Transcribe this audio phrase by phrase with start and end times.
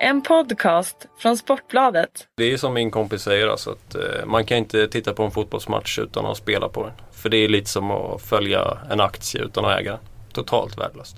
[0.00, 2.28] En podcast från Sportbladet.
[2.36, 5.30] Det är som min kompis säger alltså att eh, man kan inte titta på en
[5.30, 6.92] fotbollsmatch utan att spela på den.
[7.12, 10.00] För det är lite som att följa en aktie utan att äga den.
[10.32, 11.16] Totalt värdelöst.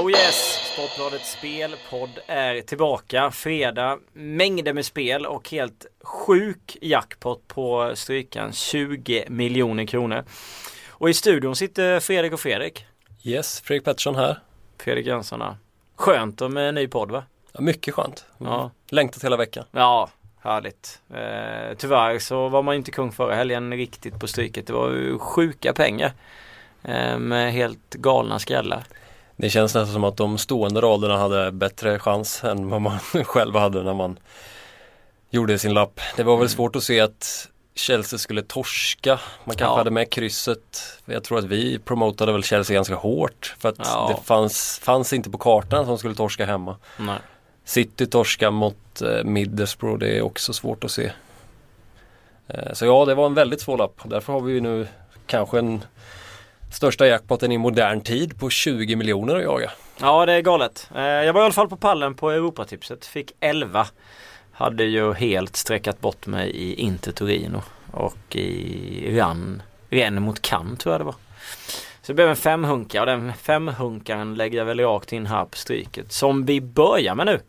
[0.00, 0.60] Oh yes!
[0.72, 3.30] Sportbladets spelpodd är tillbaka.
[3.30, 10.24] Fredag, mängder med spel och helt sjuk jackpot på strykan 20 miljoner kronor.
[10.88, 12.86] Och i studion sitter Fredrik och Fredrik.
[13.26, 14.38] Yes, Fredrik Pettersson här.
[14.78, 15.56] Fredrik Jönsson här.
[15.96, 17.24] Skönt med en ny podd va?
[17.52, 18.24] Ja, mycket skönt.
[18.38, 18.70] Ja.
[18.90, 19.64] Längtat hela veckan.
[19.70, 20.10] Ja,
[20.40, 21.00] härligt.
[21.10, 24.66] Eh, tyvärr så var man inte kung förra helgen riktigt på stryket.
[24.66, 26.12] Det var ju sjuka pengar.
[26.82, 28.84] Eh, med helt galna skrällar.
[29.36, 33.56] Det känns nästan som att de stående raderna hade bättre chans än vad man själv
[33.56, 34.18] hade när man
[35.30, 36.00] gjorde sin lapp.
[36.16, 39.10] Det var väl svårt att se att Chelsea skulle torska.
[39.44, 39.76] Man kanske Ja.
[39.76, 40.82] hade med krysset.
[41.04, 43.54] Jag tror att vi promotade väl Chelsea ganska hårt.
[43.58, 44.14] För att Ja.
[44.16, 46.76] det fanns, fanns inte på kartan att de skulle torska hemma.
[46.98, 47.18] Nej.
[47.64, 51.12] City torska mot eh, Middlesbrough, det är också svårt att se.
[52.48, 54.00] Eh, så ja, det var en väldigt svår lapp.
[54.04, 54.86] Därför har vi ju nu
[55.26, 55.84] kanske en
[56.72, 59.70] största jackpoten i modern tid på 20 miljoner att jaga.
[60.00, 60.90] Ja det är galet.
[60.96, 63.06] Eh, Jag var i alla fall på pallen på Europatipset.
[63.06, 63.86] Fick 11.
[64.56, 67.62] Hade ju helt sträckat bort mig i Inter Torino.
[67.92, 69.62] Och i Ran.
[69.90, 71.14] Ren mot Cannes tror jag det var.
[72.02, 75.56] Så det blev en femhunka och den femhunkaren lägger jag väl rakt in här på
[75.56, 76.12] stryket.
[76.12, 77.40] Som vi börjar med nu.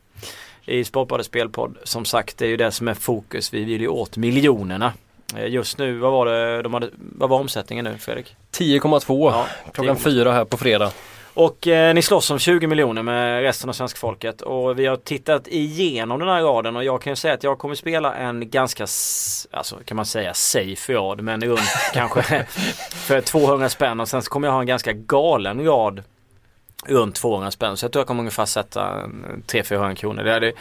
[0.66, 1.78] I Sportbladets spelpodd.
[1.83, 3.53] Som sagt det är ju det som är fokus.
[3.53, 4.94] Vi vill ju åt miljonerna.
[5.35, 8.35] Eh, Just nu, vad var det, de hade, vad var omsättningen nu Fredrik?
[8.52, 10.00] 10,2 Ja, klockan 10,2.
[10.03, 10.91] fyra här på fredag.
[11.38, 14.41] Och eh, ni slåss om 20 miljoner med resten av svenska folket.
[14.41, 17.57] Och vi har tittat igenom den här raden och jag kan ju säga att jag
[17.57, 18.83] kommer spela en ganska,
[19.52, 22.45] alltså kan man säga safe rad men runt kanske
[22.89, 23.99] för 200 spänn.
[23.99, 26.03] Och sen så kommer jag ha en ganska galen rad
[26.88, 30.23] runt 200 spänn så jag tror jag kommer ungefär sätta en 300-400 kronor.
[30.23, 30.52] Det hade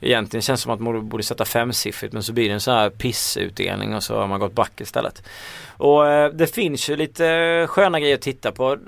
[0.00, 2.90] egentligen känns som att man borde sätta femsiffrigt men så blir det en sån här
[2.90, 5.22] pissutdelning och så har man gått back istället.
[5.76, 8.72] Och eh, det finns ju lite eh, sköna grejer att titta på.
[8.72, 8.78] Eh,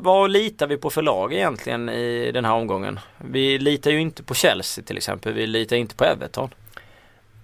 [0.00, 3.00] Vad litar vi på för lag egentligen i den här omgången?
[3.18, 5.32] Vi litar ju inte på Chelsea till exempel.
[5.32, 6.50] Vi litar inte på Everton.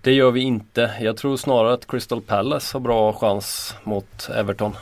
[0.00, 0.90] Det gör vi inte.
[1.00, 4.76] Jag tror snarare att Crystal Palace har bra chans mot Everton.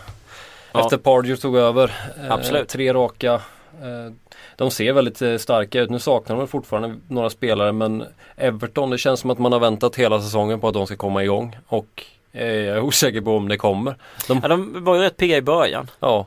[0.72, 0.80] Ja.
[0.80, 1.92] Efter Pardew tog över.
[2.24, 2.68] eh, Absolut.
[2.68, 3.40] Tre raka.
[3.82, 4.12] Eh,
[4.56, 5.90] De ser väldigt eh, starka ut.
[5.90, 8.04] Nu saknar de fortfarande några spelare men
[8.36, 11.22] Everton, det känns som att man har väntat hela säsongen på att de ska komma
[11.24, 11.56] igång.
[11.66, 12.02] Och
[12.32, 13.96] eh, jag är osäker på om det kommer.
[14.28, 15.90] De, Ja, de var ju rätt pigga i början.
[16.00, 16.26] ja,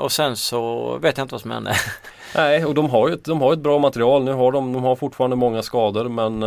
[0.00, 1.74] Och sen så vet jag inte vad som hände.
[2.34, 4.24] Nej, och de har ju ett, de har ett bra material.
[4.24, 6.40] Nu har de, de har fortfarande många skador men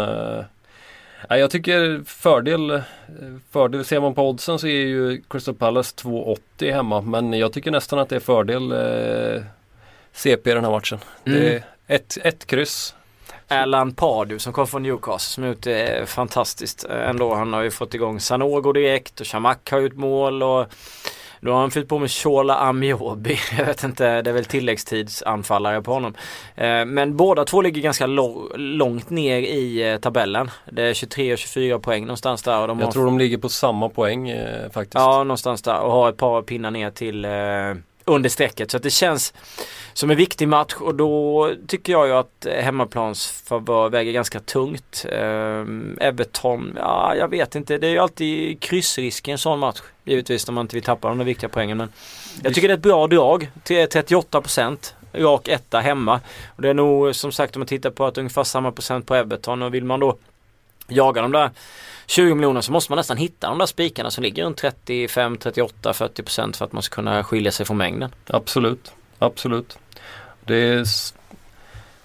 [1.30, 2.82] nej, jag tycker fördel,
[3.52, 7.72] fördel, ser man på oddsen så är ju Crystal Palace 2,80 hemma men jag tycker
[7.72, 9.44] nästan att det är fördel eh,
[10.16, 11.00] CP i den här matchen.
[11.24, 11.46] Det Mm.
[11.88, 12.96] är ett, ett kryss.
[13.48, 17.34] Alan Pardew som kom från Newcastle som har gjort det fantastiskt eh, ändå.
[17.36, 20.66] Han har ju fått igång Sanogo direkt och Shamak har gjort mål och
[21.42, 23.38] då har han fyllt på med Shola Amiobi.
[23.58, 26.14] Jag vet inte, det är väl tilläggstidsanfallare på honom.
[26.56, 28.08] Eh, Men båda två ligger ganska
[28.56, 30.52] långt ner i eh, tabellen.
[30.72, 32.60] Det är 23 och 24 poäng någonstans där.
[32.62, 34.94] Och de har Jag tror de ligger på samma poäng eh, faktiskt.
[34.96, 37.32] Ja, någonstans där och har ett par pinnar ner till eh,
[38.06, 38.72] under strecket.
[38.72, 39.34] Så att det känns
[39.94, 44.40] som en viktig match och då tycker jag ju att eh, hemmaplans favör väger ganska
[44.40, 45.06] tungt.
[45.12, 47.78] Ehm, Everton, ja jag vet inte.
[47.78, 49.82] Det är ju alltid kryssrisk i en sån match.
[50.04, 51.78] Givetvis om man inte vill tappa de där viktiga poängen.
[51.78, 51.90] Men
[52.44, 53.50] jag tycker det är ett bra drag.
[53.64, 56.20] 38% rak etta hemma.
[56.56, 59.16] Och det är nog som sagt om man tittar på att ungefär samma procent på
[59.16, 60.18] Everton och vill man då
[60.88, 61.50] jaga de där
[62.08, 65.94] 20 miljoner så måste man nästan hitta de där spikarna som ligger runt 35, 38,
[65.94, 68.10] 40 procent för att man ska kunna skilja sig från mängden.
[68.28, 69.78] Absolut, absolut.
[70.46, 70.86] Det är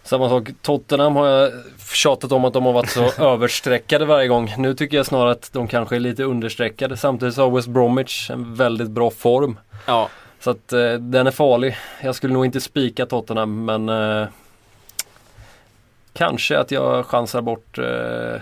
[0.02, 0.48] samma sak.
[0.62, 1.52] Tottenham har jag
[1.92, 4.54] tjatat om att de har varit så överstreckade varje gång.
[4.58, 6.96] Nu tycker jag snarare att de kanske är lite understreckade.
[6.96, 9.58] Samtidigt så har West Bromwich en väldigt bra form.
[9.86, 10.08] Ja,
[10.40, 11.76] Så att eh, den är farlig.
[12.02, 14.28] Jag skulle nog inte spika Tottenham men eh,
[16.12, 18.40] kanske att jag chansar bort eh,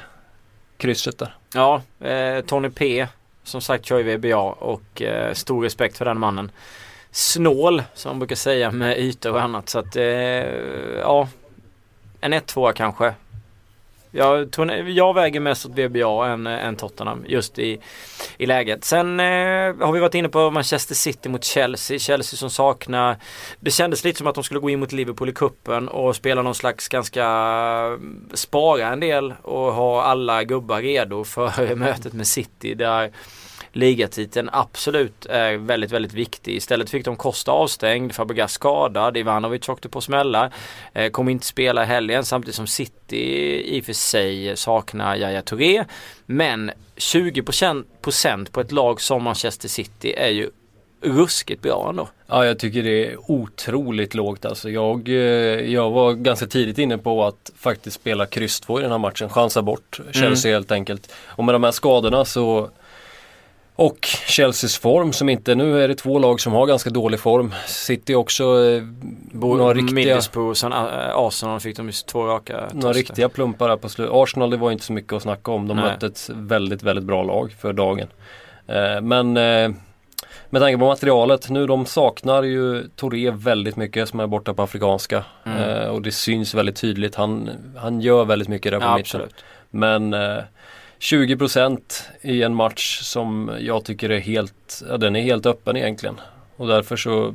[0.79, 1.35] krysset där.
[1.55, 3.07] ja eh, Tony P
[3.43, 6.51] som sagt kör ju VBA och eh, stor respekt för den mannen.
[7.11, 11.29] Snål som man brukar säga med ytor och annat så att eh, ja
[12.21, 13.15] en 1-2 kanske.
[14.11, 14.49] Jag,
[14.87, 17.81] jag väger mest åt VBA än, eh, än Tottenham just i,
[18.39, 18.85] i läget.
[18.85, 19.27] Sen eh,
[19.87, 21.99] har vi varit inne på Manchester City mot Chelsea.
[21.99, 23.17] Chelsea som saknar
[23.61, 26.43] Det kändes lite som att de skulle gå in mot Liverpool i kuppen och spela
[26.43, 27.99] någon slags ganska eh,
[28.35, 33.13] spara en del och ha alla gubbar redo för mötet med City där
[33.73, 36.57] ligatiteln absolut är väldigt, väldigt viktig.
[36.57, 40.55] Istället fick de Costa avstängd, Fabregas skadad, Ivanovic åkte på smällar.
[40.93, 43.19] Eh, kommer inte spela i helgen samtidigt som City
[43.77, 45.85] i och för sig saknar Yahya Touré.
[46.27, 50.51] Men 20% på ett lag som Manchester City är ju
[51.01, 52.09] ruskigt bra ändå.
[52.27, 54.71] Ja jag tycker det är otroligt lågt alltså.
[54.71, 55.15] Jag, eh,
[55.73, 59.29] jag var ganska tidigt inne på att faktiskt spela kryss 2 i den här matchen.
[59.29, 60.57] Chansa bort Chelsea mm.
[60.57, 61.13] helt enkelt.
[61.27, 62.71] Och med de här skadorna så
[63.79, 67.55] och Chelseas form som inte, nu är det två lag som har ganska dålig form.
[67.67, 68.83] City också eh,
[69.33, 69.95] några riktiga...
[69.95, 70.79] Middlesbrough, sen eh,
[71.15, 74.15] Arsenal fick de ju två raka Några riktiga plumpar här på slutet.
[74.15, 75.69] Arsenal det var inte så mycket att snacka om.
[75.69, 75.85] De Nej.
[75.85, 78.09] mötte ett väldigt, väldigt bra lag för dagen.
[78.67, 79.71] Eh, men eh,
[80.51, 84.63] med tanke på materialet, nu de saknar ju Touré väldigt mycket som är borta på
[84.63, 85.25] afrikanska.
[85.45, 85.59] Mm.
[85.59, 87.15] Eh, och det syns väldigt tydligt.
[87.15, 89.21] Han, han gör väldigt mycket där på ja, mitten.
[89.71, 90.39] Men eh,
[91.01, 96.21] 20% i en match som jag tycker är helt, ja, den är helt öppen egentligen.
[96.57, 97.35] Och därför så,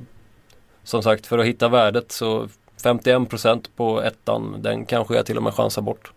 [0.83, 2.47] som sagt för att hitta värdet så
[2.83, 6.11] 51% på ettan, den kanske jag till och med chansar bort.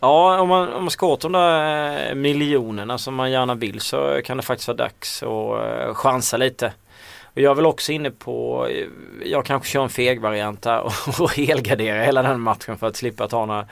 [0.00, 3.80] Ja, om man, om man ska åt de där eh, miljonerna som man gärna vill
[3.80, 6.72] så kan det faktiskt vara dags att eh, chansa lite.
[7.34, 8.68] Och jag är väl också inne på,
[9.24, 13.28] jag kanske kör en feg variant här och, och hela den matchen för att slippa
[13.28, 13.66] ta några,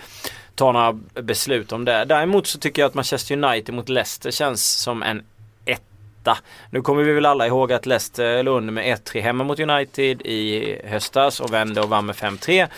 [0.54, 0.92] ta några
[1.22, 2.04] beslut om det.
[2.04, 5.22] Däremot så tycker jag att Manchester United mot Leicester känns som en
[5.64, 6.38] etta.
[6.70, 10.22] Nu kommer vi väl alla ihåg att Leicester låg under med 1-3 hemma mot United
[10.22, 12.68] i höstas och vände och vann med 5-3.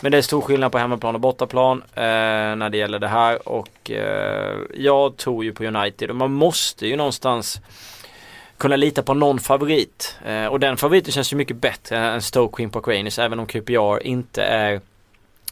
[0.00, 3.48] Men det är stor skillnad på hemmaplan och bortaplan eh, när det gäller det här
[3.48, 7.60] och eh, jag tror ju på United och man måste ju någonstans
[8.60, 10.16] kunna lita på någon favorit.
[10.24, 13.46] Eh, och den favoriten känns ju mycket bättre än Stoke Queen Park Rangers även om
[13.46, 14.80] QPR inte är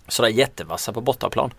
[0.09, 1.55] sådär jättevassa på bortaplan.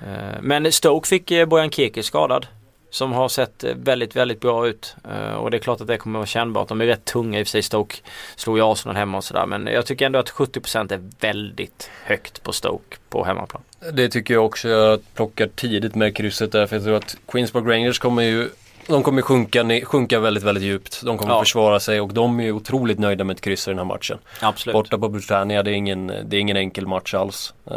[0.00, 2.46] Eh, men Stoke fick eh, Bojan Keke skadad.
[2.90, 4.96] Som har sett eh, väldigt, väldigt bra ut.
[5.10, 6.68] Eh, och det är klart att det kommer att vara kännbart.
[6.68, 7.62] De är rätt tunga i och för sig.
[7.62, 7.96] Stoke
[8.36, 9.46] slog ju Arsenal hemma och sådär.
[9.46, 13.62] Men jag tycker ändå att 70% är väldigt högt på Stoke på hemmaplan.
[13.92, 14.68] Det tycker jag också.
[14.68, 16.66] Jag plockar tidigt med krysset där.
[16.66, 18.48] För jag tror att Queens Park Rangers kommer ju
[18.86, 21.02] de kommer sjunka, sjunka väldigt, väldigt djupt.
[21.04, 21.40] De kommer ja.
[21.40, 24.18] försvara sig och de är otroligt nöjda med ett kryss i den här matchen.
[24.40, 24.72] Absolut.
[24.72, 27.54] Borta på Britannia, det är ingen, det är ingen enkel match alls.
[27.70, 27.76] Uh,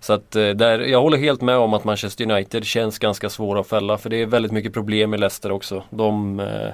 [0.00, 3.60] så att uh, där, jag håller helt med om att Manchester United känns ganska svåra
[3.60, 3.98] att fälla.
[3.98, 5.82] För det är väldigt mycket problem i Leicester också.
[5.90, 6.68] De uh,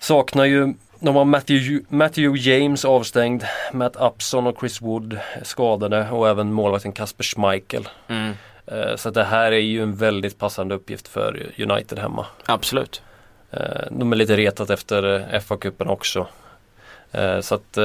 [0.00, 0.74] saknar ju
[1.04, 6.92] de har Matthew, Matthew James avstängd, Matt Upson och Chris Wood skadade och även målvakten
[6.92, 7.88] Kasper Schmeichel.
[8.08, 8.32] Mm.
[8.66, 12.26] Eh, så det här är ju en väldigt passande uppgift för United hemma.
[12.46, 13.02] Absolut.
[13.50, 13.60] Eh,
[13.90, 16.26] de är lite retat efter eh, FA-cupen också.
[17.40, 17.78] Så att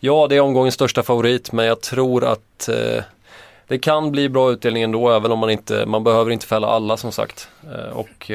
[0.00, 2.68] ja, det är omgångens största favorit men jag tror att
[3.68, 6.96] det kan bli bra utdelning ändå även om man inte, man behöver inte fälla alla
[6.96, 7.48] som sagt.
[7.92, 8.30] Och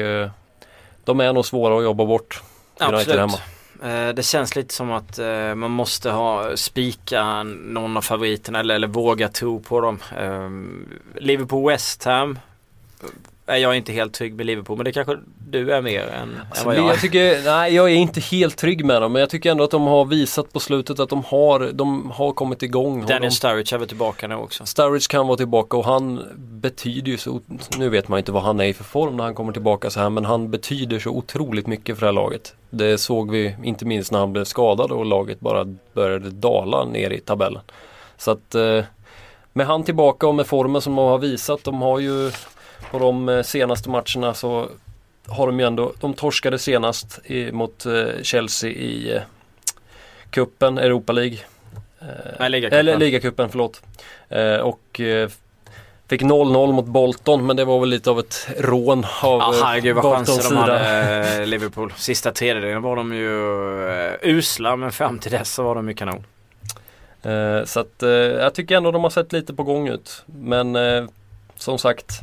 [1.04, 2.42] de är nog svåra att jobba bort.
[2.80, 3.20] United Absolut.
[3.20, 3.38] hemma.
[3.82, 8.74] Eh, det känns lite som att eh, man måste ha spika någon av favoriterna eller,
[8.74, 9.98] eller våga tro på dem.
[10.18, 12.38] Ehm, Liverpool West Ham
[13.46, 15.18] är jag inte helt trygg med Liverpool men det kanske
[15.48, 16.88] du är mer än, alltså, än vad jag är.
[16.88, 19.70] Jag tycker, nej jag är inte helt trygg med dem men jag tycker ändå att
[19.70, 23.00] de har visat på slutet att de har, de har kommit igång.
[23.06, 24.66] Daniel de, Sturridge är väl tillbaka nu också.
[24.66, 27.40] Sturridge kan vara tillbaka och han betyder ju så,
[27.78, 30.00] nu vet man inte vad han är i för form när han kommer tillbaka så
[30.00, 32.54] här men han betyder så otroligt mycket för det här laget.
[32.70, 37.10] Det såg vi inte minst när han blev skadad och laget bara började dala ner
[37.10, 37.62] i tabellen.
[38.16, 38.84] Så att eh,
[39.52, 42.30] med han tillbaka och med formen som de har visat, de har ju
[42.90, 44.68] på de eh, senaste matcherna så
[45.28, 49.22] har de ju ändå, de torskade senast i, mot eh, Chelsea i eh,
[50.30, 51.38] kuppen, Europa League.
[52.00, 52.06] Eh,
[52.38, 52.78] Nej, ligacupen.
[52.78, 53.82] Eller ligacupen, förlåt.
[54.28, 55.28] Eh, och eh,
[56.08, 59.94] Fick 0-0 mot Bolton men det var väl lite av ett rån av ja, herregud,
[59.94, 61.92] vad Boltons chanser de hade Liverpool.
[61.96, 66.26] Sista tredjedelen var de ju usla men fram till dess så var de ju kanon.
[67.66, 68.02] så att
[68.40, 70.22] jag tycker ändå de har sett lite på gång ut.
[70.26, 70.76] Men
[71.56, 72.20] som sagt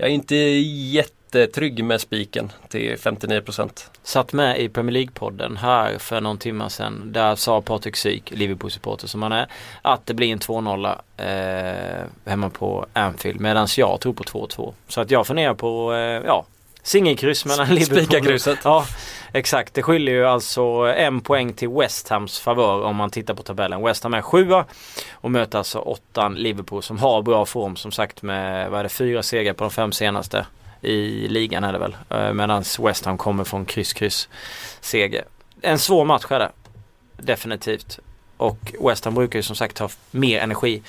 [0.00, 3.88] jag är inte jättetrygg med spiken till 59%.
[4.02, 7.12] Satt med i Premier League-podden här för någon timme sedan.
[7.12, 9.46] Där sa Patrik Syk, Liverpool-supporter som han är,
[9.82, 13.40] att det blir en 2-0 eh, hemma på Anfield.
[13.40, 14.72] Medan jag tror på 2-2.
[14.88, 16.46] Så att jag funderar på, eh, ja,
[16.82, 18.58] Singelkryss mellan Liverpool Spikarkrysset.
[18.64, 18.86] Ja,
[19.32, 19.74] exakt.
[19.74, 20.62] Det skiljer ju alltså
[20.96, 23.82] en poäng till West Hams favör om man tittar på tabellen.
[23.82, 24.64] West Ham är sjua
[25.12, 28.88] och möter alltså åttan Liverpool som har bra form som sagt med, vad är det,
[28.88, 30.46] fyra segrar på de fem senaste
[30.80, 31.96] i ligan är det väl.
[32.08, 34.28] Eh, Medan West Ham kommer från kryss-kryss
[34.80, 35.24] seger.
[35.60, 36.50] En svår match är det.
[37.16, 37.98] Definitivt.
[38.36, 40.82] Och West Ham brukar ju som sagt ha mer energi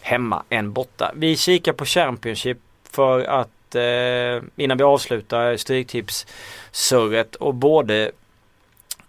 [0.00, 1.12] hemma än borta.
[1.14, 2.58] Vi kikar på Championship
[2.90, 8.10] för att Eh, innan vi avslutar Stryktips-surret och både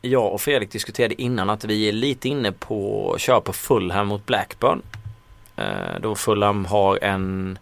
[0.02, 4.08] jag och Fredrik diskuterade innan att vi är lite inne på att köra på Fulham
[4.08, 4.82] mot Blackburn.
[5.56, 7.60] Eh, då Fulham har en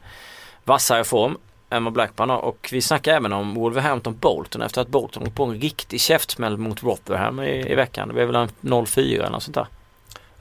[0.64, 1.38] vassare form
[1.70, 5.36] än vad Blackburn har och vi snackar även om Wolverhampton Bolton efter att Bolton gått
[5.36, 8.08] på en riktig käftsmäll mot Rotherham i, i veckan.
[8.08, 9.68] Det blev väl en 0-4 eller något sånt där.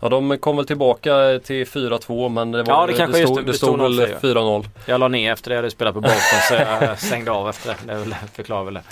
[0.00, 3.37] Ja de kom väl tillbaka till 4-2 men det, var, Ja, det kanske det stod,
[3.38, 4.35] just- det det stod stod väl 0-4.
[4.62, 4.69] 4-0.
[4.87, 7.76] Jag la ner efter det jag hade spelat på Bolton så jag stängde av efter
[7.87, 7.95] det.
[7.95, 8.83] Det förklarar väl det.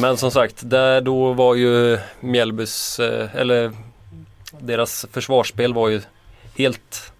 [0.00, 3.72] Men som sagt, där då var ju Mjällbys, eh, eller
[4.60, 6.00] deras försvarsspel var ju
[6.56, 7.12] helt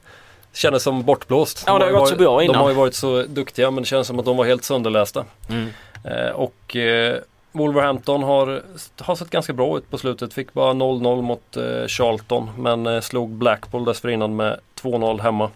[0.53, 1.63] Kändes som bortblåst.
[1.67, 2.55] Ja, det har gått ju så bra varit- innan.
[2.57, 5.25] De har ju varit så duktiga men det känns som att de var helt sönderlästa.
[5.51, 5.69] Mm.
[6.05, 7.17] Eh, och eh,
[7.59, 8.63] Wolverhampton har,
[8.99, 10.35] har sett ganska bra ut på slutet.
[10.35, 15.51] Fick bara 0-0 mot eh, Charlton men eh, slog Blackpool dessförinnan med 2-0 hemma.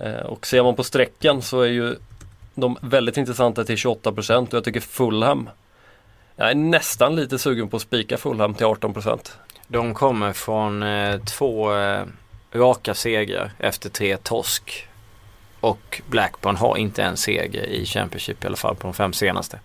[0.00, 1.96] Eh, och ser man på strecken så är ju
[2.54, 5.50] de väldigt intressanta till 28% och jag tycker Fulham
[6.36, 9.30] Jag är nästan lite sugen på att spika Fulham till 18%.
[9.66, 12.04] De kommer från eh, två eh,
[12.52, 14.88] raka segrar efter tre torsk.
[15.60, 19.60] Och Blackburn har inte en seger i Championship i alla fall på de fem senaste.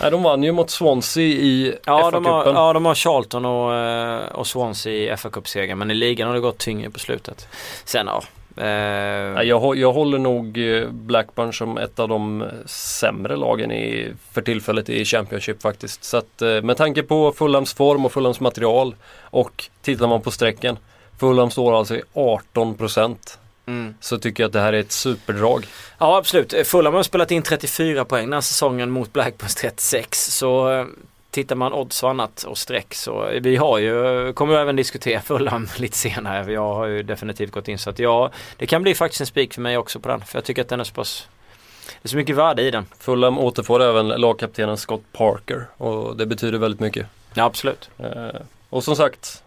[0.00, 2.54] Nej, de vann ju mot Swansea i Ja, har, FA-cupen.
[2.54, 6.34] ja, de har Charlton och, eh, och Swansea i fa Cup-seger men i ligan har
[6.34, 7.48] det gått tyngre på slutet.
[7.84, 8.22] Sen ja.
[8.56, 14.42] Eh, jag, jag håller nog eh, Blackburn som ett av de sämre lagen i, för
[14.42, 16.04] tillfället i Championship faktiskt.
[16.04, 20.30] Så att eh, med tanke på Fulhams form och Fulhams material och tittar man på
[20.30, 20.78] strecken
[21.20, 23.16] Fulham står alltså i 18%
[23.68, 23.94] mm.
[24.00, 25.66] så tycker jag att det här är ett superdrag.
[25.98, 26.54] Ja absolut.
[26.66, 30.34] Fulham har spelat in 34 poäng den här säsongen mot Blackburns 36.
[30.34, 30.86] Så eh,
[31.30, 35.20] tittar man odds och annat och streck så vi har ju, kommer ju även diskutera
[35.20, 36.52] Fulham lite senare.
[36.52, 39.54] Jag har ju definitivt gått in så att ja, det kan bli faktiskt en spik
[39.54, 40.20] för mig också på den.
[40.20, 41.28] För jag tycker att den är så pass,
[41.86, 42.86] det är så mycket värde i den.
[42.98, 47.06] Fulham återfår även lagkaptenen Scott Parker och det betyder väldigt mycket.
[47.34, 47.90] Ja absolut.
[47.98, 49.42] Eh, och som sagt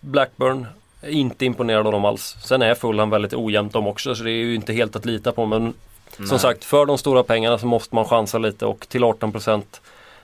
[0.00, 0.66] Blackburn
[1.08, 2.36] inte imponerad av dem alls.
[2.44, 5.32] Sen är Fulham väldigt ojämnt de också så det är ju inte helt att lita
[5.32, 5.74] på men
[6.16, 6.28] Nej.
[6.28, 9.62] som sagt för de stora pengarna så måste man chansa lite och till 18%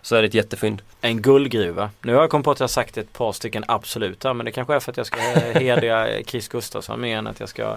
[0.03, 0.83] så är det ett jättefynd.
[1.01, 1.91] En guldgruva.
[2.03, 4.75] Nu har jag kommit på att jag sagt ett par stycken absoluta men det kanske
[4.75, 5.21] är för att jag ska
[5.55, 7.77] hedra Chris Gustafsson mer än att jag ska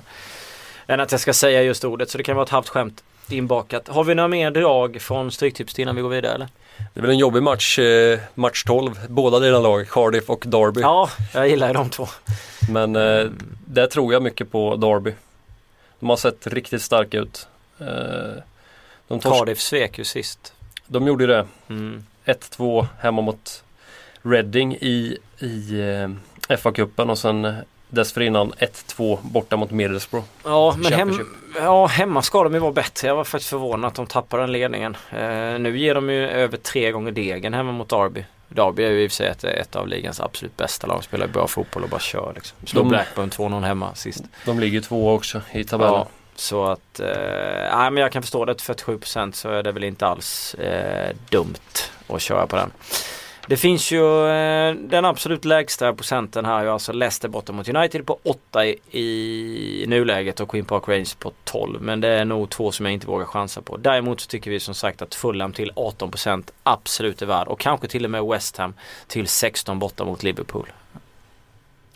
[0.88, 3.88] än att jag ska säga just ordet så det kan vara ett halvt skämt inbakat.
[3.88, 6.48] Har vi några mer drag från Stryktips innan vi går vidare eller?
[6.94, 10.82] Det är väl en jobbig match, eh, match 12, båda dina lag, Cardiff och Derby.
[10.82, 12.08] Ja, jag gillar ju de två.
[12.70, 13.26] Men eh,
[13.66, 15.14] där tror jag mycket på Derby.
[16.00, 17.48] De har sett riktigt starka ut.
[17.80, 17.86] Eh,
[19.08, 20.54] de, tors- Cardiff svek ju sist.
[20.88, 21.46] de gjorde det.
[21.70, 22.04] Mm.
[22.26, 23.64] 1-2 hemma mot
[24.22, 25.80] Reading i, i
[26.50, 27.56] eh, FA-cupen och sen
[27.94, 30.28] dessförinnan 1-2 borta mot Middlesbrough.
[30.44, 31.20] Ja, men hem,
[31.56, 33.08] ja, hemma ska de ju vara bättre.
[33.08, 34.98] Jag var faktiskt förvånad att de tappade den ledningen.
[35.12, 38.26] Eh, nu ger de ju över tre gånger degen hemma mot Derby.
[38.48, 41.04] Derby är ju i och för sig ett, ett av ligans absolut bästa lag.
[41.04, 42.58] Spelar bra fotboll och bara kör liksom.
[42.68, 44.24] Slår Blackburn 2-0 hemma sist.
[44.46, 45.94] De ligger två också i tabellen.
[45.94, 47.08] Ja, så att, eh,
[47.78, 48.54] nej men jag kan förstå det.
[48.54, 51.54] 47% så är det väl inte alls eh, dumt
[52.08, 52.72] att köra på den.
[53.48, 58.20] Det finns ju eh, den absolut lägsta procenten här, alltså Leicester borta mot United på
[58.24, 61.82] 8 i, i nuläget och Queen Park Rangers på 12.
[61.82, 63.78] Men det är nog två som jag inte vågar chansa på.
[63.78, 67.88] Däremot så tycker vi som sagt att Fulham till 18% absolut är värd och kanske
[67.88, 68.74] till och med West Ham
[69.08, 70.72] till 16 borta mot Liverpool.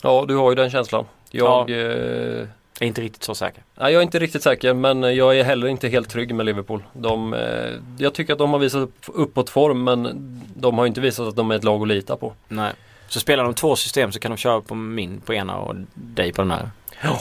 [0.01, 1.05] Ja, du har ju den känslan.
[1.31, 2.47] Jag, eh,
[2.79, 3.63] Jag är inte riktigt så säker.
[3.75, 6.83] nej, jag är inte riktigt säker men jag är heller inte helt trygg med Liverpool.
[6.93, 10.09] De, eh, jag tycker att de har visat upp- uppåt form men
[10.55, 12.33] de har inte visat att de är ett lag att lita på.
[12.47, 12.73] Nej.
[13.07, 16.33] Så spelar de två system så kan de köra på min på ena och dig
[16.33, 16.69] på den här.
[17.03, 17.19] Ja.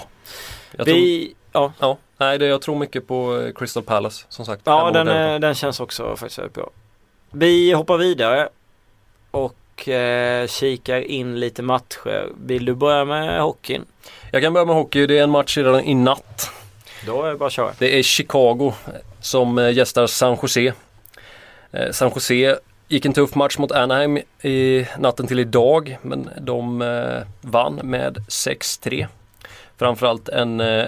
[0.77, 4.45] Jag tror, Vi, ja, ja, nej, det, jag tror mycket på eh, Crystal Palace som
[4.47, 4.63] sagt.
[4.65, 6.71] ja den, eh, den känns också faktiskt väldigt bra.
[7.31, 8.49] Vi hoppar vidare
[9.31, 9.55] och
[9.89, 12.29] eh, kikar in lite matcher.
[12.47, 13.85] Vill du börja med hockeyn?
[14.31, 15.07] Jag kan börja med hockey.
[15.07, 16.51] Det är en match redan i natt.
[17.07, 17.73] Då är det bara att köra.
[17.79, 18.73] Det är Chicago
[19.21, 20.73] som eh, gästar San Jose.
[21.71, 26.83] Eh, San Jose gick en tuff match mot Anaheim i natten till idag men de
[26.83, 29.07] eh, vann med 6-3.
[29.77, 30.87] Framförallt en eh,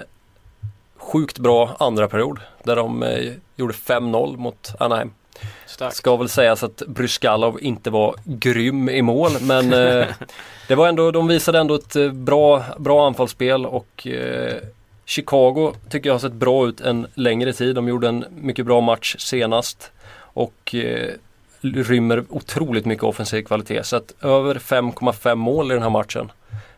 [0.97, 5.11] sjukt bra andra period där de eh, gjorde 5-0 mot Anaheim.
[5.65, 5.95] Starkt.
[5.95, 10.07] Ska väl sägas att Bryskalov inte var grym i mål men eh,
[10.67, 14.57] det var ändå, de visade ändå ett eh, bra, bra anfallsspel och eh,
[15.05, 17.75] Chicago tycker jag har sett bra ut en längre tid.
[17.75, 21.09] De gjorde en mycket bra match senast och eh,
[21.61, 23.83] rymmer otroligt mycket offensiv kvalitet.
[23.83, 26.31] Så att över 5,5 mål i den här matchen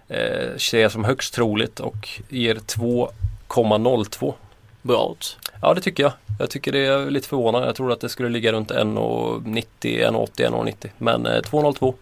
[0.07, 4.33] eh, ser jag som högst troligt och ger 2,02.
[4.81, 5.37] Bra odds.
[5.61, 6.11] Ja det tycker jag.
[6.39, 7.67] Jag tycker det är lite förvånande.
[7.67, 10.89] Jag trodde att det skulle ligga runt 1,90, 1,80, 1,90.
[10.97, 11.93] Men eh, 2,02.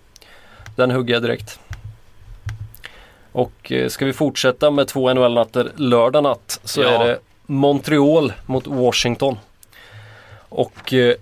[0.76, 1.60] Den hugger jag direkt.
[3.32, 6.90] Och eh, ska vi fortsätta med två NHL-natter lördag natt så Ja.
[6.90, 9.38] är det Montreal mot Washington.
[10.50, 11.16] Och eh,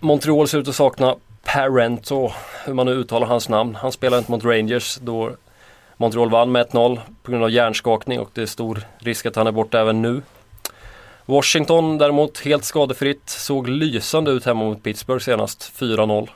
[0.00, 2.30] Montreal ser ut att sakna Parento,
[2.64, 3.74] hur man nu uttalar hans namn.
[3.74, 5.30] Han spelar inte mot Rangers då
[5.96, 9.46] Montreal vann med 1-0 på grund av hjärnskakning och det är stor risk att han
[9.46, 10.22] är borta även nu.
[11.26, 16.28] Washington däremot helt skadefritt såg lysande ut hemma mot Pittsburgh senast, 4-0.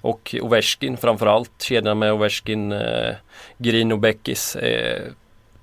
[0.00, 3.14] Och Ovechkin framförallt, kedjan med Ovechkin, eh,
[3.58, 5.02] Green och Beckis, eh,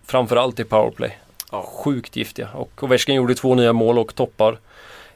[0.05, 1.17] framförallt i powerplay.
[1.51, 1.61] Ja.
[1.61, 2.49] Sjukt giftiga.
[2.53, 4.57] Och Ovechkin gjorde två nya mål och toppar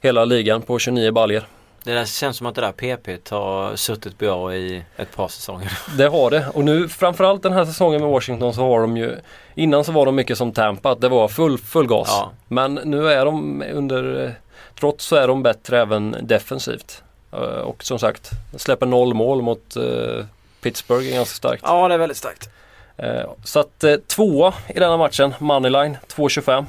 [0.02, 1.44] hela ligan på 29 baljor.
[1.84, 5.78] Det där känns som att det där PP har suttit bra i ett par säsonger.
[5.98, 9.16] Det har det och nu framförallt den här säsongen med Washington så har de ju
[9.56, 12.08] Innan så var de mycket som Tampa, att det var full, full gas.
[12.12, 12.32] Ja.
[12.48, 14.34] Men nu är de under
[14.80, 17.04] Trots så är de bättre även defensivt.
[17.32, 20.26] Eh, Och som sagt, släpper noll mål mot eh,
[20.62, 21.64] Pittsburgh är ganska starkt.
[21.68, 22.50] Ja, det är väldigt starkt.
[22.98, 26.66] Eh, Så att tvåa i denna matchen, Moneyline 2.25.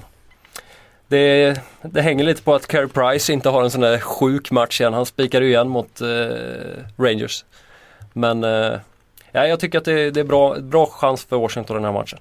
[1.15, 4.81] Det, det hänger lite på att Carey Price inte har en sån där sjuk match
[4.81, 4.93] igen.
[4.93, 6.09] Han spikar ju igen mot eh,
[6.97, 7.45] Rangers.
[8.13, 8.79] Men eh,
[9.33, 12.19] ja, jag tycker att det, det är bra, bra chans för Washington den här matchen.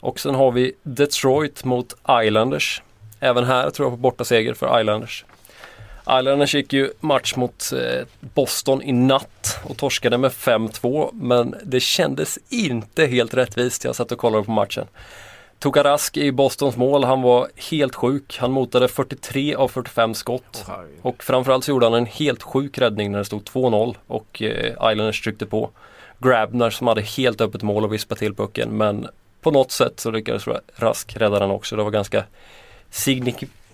[0.00, 1.94] Och sen har vi Detroit mot
[2.24, 2.82] Islanders.
[3.20, 5.24] Även här tror jag på bortaseger för Islanders.
[6.02, 11.80] Islanders gick ju match mot eh, Boston i natt och torskade med 5-2 men det
[11.80, 13.84] kändes inte helt rättvist.
[13.84, 14.86] Jag satt och kollade på matchen.
[15.60, 18.38] Tukarask i Bostons mål, han var helt sjuk.
[18.40, 20.64] Han motade 43 av 45 skott.
[21.02, 24.72] Och framförallt så gjorde han en helt sjuk räddning när det stod 2-0 och eh,
[24.92, 25.70] Islanders tryckte på.
[26.18, 29.06] Grabner som hade helt öppet mål och vispade till pucken men
[29.40, 30.44] på något sätt så lyckades
[30.76, 31.76] Rask rädda den också.
[31.76, 32.24] Det var ganska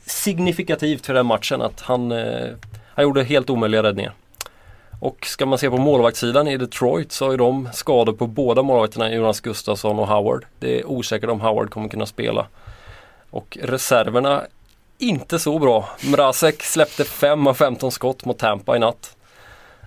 [0.06, 2.48] signifikativt för den matchen att han, eh,
[2.94, 4.12] han gjorde helt omöjliga räddningar.
[5.00, 8.62] Och ska man se på målvaktssidan i Detroit så har ju de skador på båda
[8.62, 10.46] målvakterna Jonas Gustafsson och Howard.
[10.58, 12.46] Det är osäkert om Howard kommer kunna spela.
[13.30, 14.42] Och reserverna
[14.98, 15.88] inte så bra.
[16.00, 19.16] Mrazek släppte 5 av 15 skott mot Tampa i natt.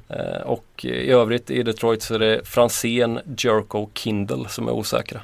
[0.09, 4.71] Eh, och i övrigt i Detroit så är det Franzén, Jerko och Kindle som är
[4.71, 5.21] osäkra.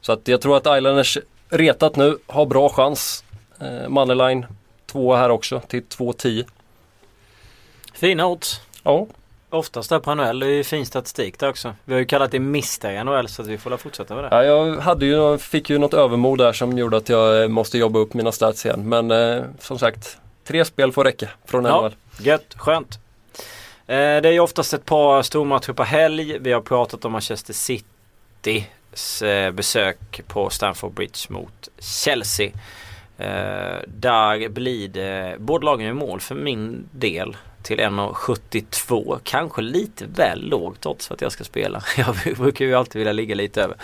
[0.00, 3.24] Så att jag tror att Islanders retat nu har bra chans.
[3.60, 4.46] Eh, Moneyline
[4.86, 6.44] tvåa här också till 2-10.
[7.94, 8.60] Fina odds.
[8.82, 9.06] Ja,
[9.50, 10.38] Oftast där på NHL.
[10.38, 11.74] Det är ju fin statistik där också.
[11.84, 14.28] Vi har ju kallat det Mr NHL så att vi får fortsätta med det.
[14.30, 17.78] Ja, jag hade ju, fick ju något övermod där som gjorde att jag eh, måste
[17.78, 18.88] jobba upp mina stats igen.
[18.88, 21.80] Men eh, som sagt, tre spel får räcka från Ja.
[21.82, 21.94] NHL.
[22.20, 22.98] Gött, skönt.
[23.86, 26.38] Eh, det är ju oftast ett par stormatcher på helg.
[26.38, 32.50] Vi har pratat om Manchester Citys eh, besök på Stamford Bridge mot Chelsea.
[33.18, 39.18] Eh, där blir det båda lagen i mål för min del till 1,72.
[39.22, 41.82] Kanske lite väl lågt trots för att jag ska spela.
[41.96, 43.76] Jag brukar ju alltid vilja ligga lite över.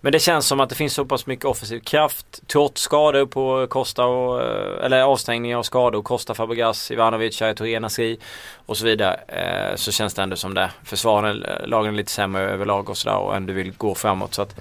[0.00, 3.66] Men det känns som att det finns så pass mycket offensiv kraft trots skador på
[3.70, 6.02] Costa och, eh, eller avstängningar och skador.
[6.02, 8.18] Costa, Fabregas, Ivanovic, Aitorena, Nasri
[8.66, 9.14] och så vidare.
[9.28, 10.70] Eh, så känns det ändå som det.
[10.84, 14.34] Försvaren, eh, lagen är lite sämre överlag och sådär och ändå vill gå framåt.
[14.34, 14.54] Så att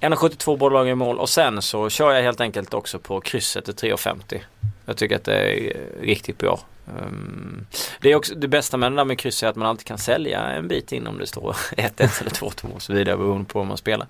[0.00, 3.64] 1,72 båda lagen i mål och sen så kör jag helt enkelt också på krysset
[3.64, 4.40] till 3,50.
[4.86, 6.60] Jag tycker att det är eh, riktigt bra.
[6.86, 7.66] Um,
[8.00, 9.98] det är också det bästa med det där med kryss är att man alltid kan
[9.98, 13.58] sälja en bit in om det står 1-1 eller 2-2 och så vidare beroende på
[13.58, 14.06] hur man spelar.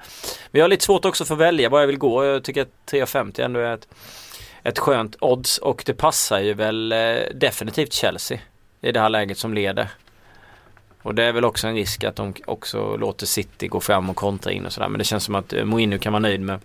[0.50, 2.24] Men jag har lite svårt också för att välja vad jag vill gå.
[2.24, 3.88] Jag tycker att 3,50 ändå är ett,
[4.62, 8.38] ett skönt odds och det passar ju väl eh, definitivt Chelsea
[8.84, 9.88] i det här läget som leder.
[11.02, 14.16] Och det är väl också en risk att de också låter City gå fram och
[14.16, 14.88] kontra in och sådär.
[14.88, 16.60] Men det känns som att eh, Mourinho kan vara nöjd med,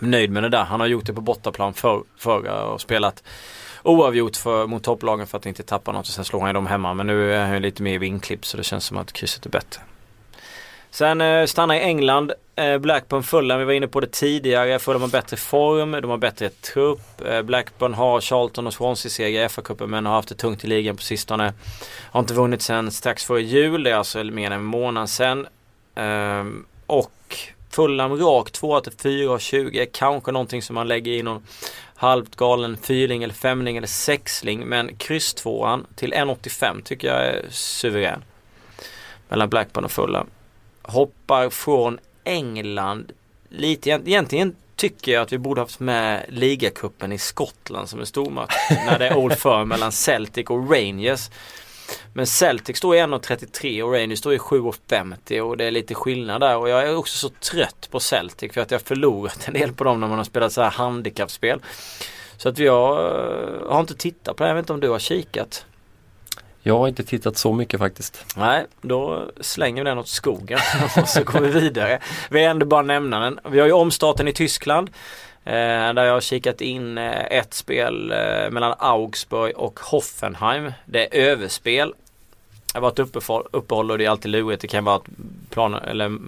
[0.00, 0.64] nöjd med det där.
[0.64, 3.22] Han har gjort det på bortaplan för, förra och spelat
[3.82, 6.66] oavgjort för, mot topplagen för att inte tappa något och sen slår han ju dem
[6.66, 6.94] hemma.
[6.94, 9.50] Men nu är han ju lite mer vinklipp så det känns som att krysset är
[9.50, 9.82] bättre.
[10.90, 12.32] Sen eh, stannar i England.
[12.56, 14.78] Eh, Blackburn Fulham, vi var inne på det tidigare.
[14.78, 17.20] Fulham har bättre form, de har bättre trupp.
[17.26, 20.96] Eh, Blackburn har Charlton och Swansea-seger i FA-cupen men har haft det tungt i ligan
[20.96, 21.52] på sistone.
[22.10, 25.46] Har inte vunnit sen strax före jul, det är alltså mer än en månad sen.
[25.94, 27.36] Ehm, och
[27.70, 31.42] Fulham rakt 2 till 4,20 kanske någonting som man lägger i någon
[31.94, 34.66] halvt galen fyrling eller femling eller sexling.
[34.66, 38.24] Men kryss tvåan till 1,85 tycker jag är suverän.
[39.28, 40.26] Mellan Blackburn och Fulham.
[40.82, 43.12] Hoppar från England
[43.48, 43.90] lite.
[43.90, 48.54] Egentligen tycker jag att vi borde haft med ligacupen i Skottland som en stormatch.
[48.86, 51.30] när det är Old Firm mellan Celtic och Rangers.
[52.12, 56.40] Men Celtic står i 1,33 och Rangers står i 7,50 och det är lite skillnad
[56.40, 56.56] där.
[56.56, 59.84] Och jag är också så trött på Celtic för att jag förlorat en del på
[59.84, 61.60] dem när man har spelat så här handikappspel.
[61.60, 64.48] Så Så att jag eh, har inte tittat på det.
[64.48, 65.66] Jag vet inte om du har kikat?
[66.66, 68.24] Jag har inte tittat så mycket faktiskt.
[68.36, 70.58] Nej, då slänger vi den åt skogen
[70.96, 71.98] och så går vi vidare.
[72.30, 73.40] Vi har ändå bara nämna den.
[73.44, 74.90] Vi har ju omstarten i Tyskland.
[75.44, 80.72] Eh, där jag har kikat in eh, ett spel eh, mellan Augsburg och Hoffenheim.
[80.84, 81.94] Det är överspel
[82.74, 82.98] det har varit
[83.52, 84.62] uppehåll och det är alltid lurigt.
[84.62, 85.04] Det kan vara att
[85.50, 86.18] plan, eller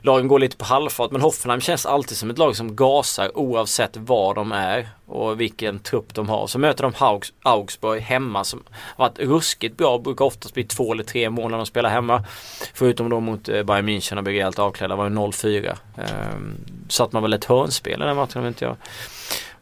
[0.00, 1.10] lagen går lite på halvfart.
[1.10, 5.78] Men Hoffenheim känns alltid som ett lag som gasar oavsett var de är och vilken
[5.78, 6.46] trupp de har.
[6.46, 9.98] Så möter de Augs, Augsburg hemma som har varit ruskigt bra.
[9.98, 12.24] Brukar oftast bli två eller tre mål när de spelar hemma.
[12.74, 14.96] Förutom då mot eh, Bayern München och blir rejält avklädda.
[14.96, 15.76] var ju 0-4.
[15.96, 16.54] Ehm,
[16.88, 18.76] satt man väl ett hörnspel i den matchen om inte jag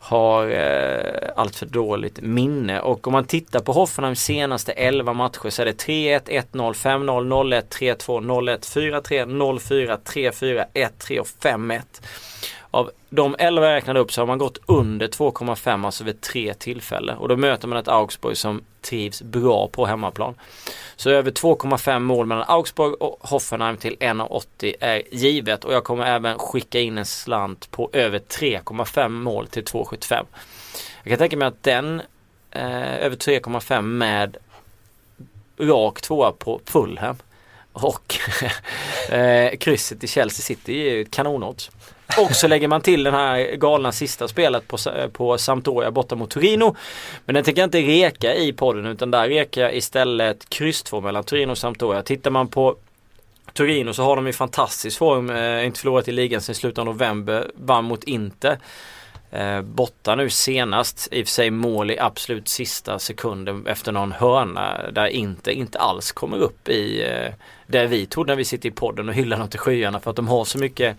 [0.09, 2.81] har eh, allt för dåligt minne.
[2.81, 6.21] Och om man tittar på Hoffenheims senaste 11 matcher så är det 3-1,
[6.53, 11.83] 1-0, 5-0, 0-1, 3-2, 0-1, 4-3, 0-4, 3-4, 1-3 och 5-1.
[12.79, 16.55] Av de 11 jag räknade upp så har man gått under 2,5 alltså vid tre
[16.55, 17.19] tillfällen.
[17.19, 20.35] Och då möter man ett Augsburg som trivs bra på hemmaplan.
[20.97, 25.65] Så över 2,5 mål mellan Augsburg och Hoffenheim till 1,80 är givet.
[25.65, 30.25] Och jag kommer även skicka in en slant på över 3,5 mål till 2,75.
[31.03, 32.03] Jag kan tänka mig att den
[32.51, 34.37] eh, över 3,5 med
[35.59, 37.17] rak tvåa på Fulham
[37.73, 38.17] och
[39.15, 41.71] eh, krysset i Chelsea City är ju ett kanonodds.
[42.25, 44.79] Och så lägger man till den här galna sista spelet på,
[45.13, 46.77] på Sampdoria borta mot Torino.
[47.25, 51.01] Men den tänker jag inte reka i podden utan där rekar jag istället kryss 2
[51.01, 52.03] mellan Torino och Sampdoria.
[52.03, 52.77] Tittar man på
[53.53, 56.85] Torino så har de i fantastisk form, eh, inte förlorat i ligan sedan slutet av
[56.85, 58.59] november, vann mot Inter.
[59.31, 64.13] Eh, borta nu senast, i och för sig mål i absolut sista sekunden efter någon
[64.13, 67.33] hörna där inte, inte alls kommer upp i eh,
[67.67, 70.17] där vi trodde när vi sitter i podden och hyllar dem till skyarna för att
[70.17, 70.97] de har så mycket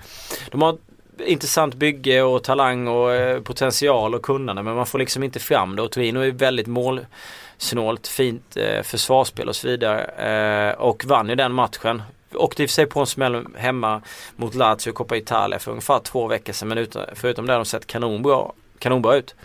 [0.51, 0.77] De har
[1.25, 5.75] intressant bygge och talang och eh, potential och kunnande men man får liksom inte fram
[5.75, 11.29] det och Torino är väldigt målsnålt, fint eh, försvarsspel och så vidare eh, och vann
[11.29, 12.01] ju den matchen.
[12.34, 14.01] Åkte i och för sig på en smäll hemma
[14.36, 17.65] mot Lazio Coppa Italia för ungefär två veckor sedan men utan, förutom det har de
[17.65, 19.36] sett kanonbra kanonbra ut.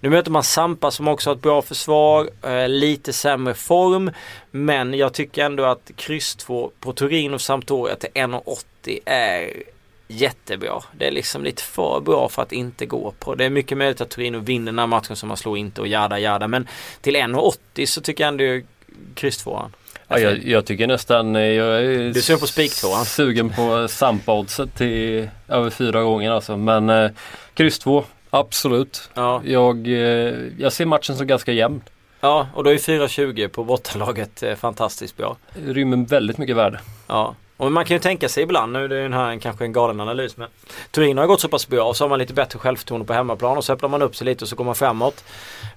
[0.00, 4.10] Nu möter man Sampa som också har ett bra försvar, eh, lite sämre form.
[4.50, 9.62] Men jag tycker ändå att kryss 2 på Turin och Sampdoria till 1,80 är
[10.08, 10.82] jättebra.
[10.92, 13.34] Det är liksom lite för bra för att inte gå på.
[13.34, 15.88] Det är mycket möjligt att Torino vinner den här matchen som man slår inte och
[15.88, 16.48] jada jada.
[16.48, 16.68] Men
[17.00, 18.66] till 1,80 så tycker jag ändå
[19.14, 19.72] kryss tvåan.
[20.08, 23.04] Ja, jag, jag, tycker nästan, eh, jag är du sugen på spiktvåan?
[23.04, 26.56] Sugen på Sampa-oddset till över fyra gånger alltså.
[26.56, 27.10] Men eh,
[27.54, 29.10] kryss två, absolut.
[29.14, 29.42] Ja.
[29.44, 31.82] Jag, eh, jag ser matchen som ganska jämn.
[32.20, 35.36] Ja, och då är 4,20 på bortalaget eh, fantastiskt bra.
[35.66, 36.80] Rymmer väldigt mycket värde.
[37.06, 37.34] Ja.
[37.58, 40.36] Och man kan ju tänka sig ibland, nu är det här kanske en galen analys
[40.36, 40.48] men
[40.90, 43.56] Turin har gått så pass bra och så har man lite bättre självförtroende på hemmaplan
[43.56, 45.24] och så öppnar man upp sig lite och så går man framåt.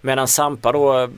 [0.02, 1.10] Medan Sampa då eh,